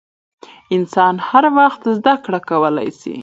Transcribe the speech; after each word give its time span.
انسان 0.75 1.15
هر 1.29 1.43
وخت 1.57 1.81
زدکړه 1.97 2.39
کولای 2.49 2.89
سي. 2.99 3.15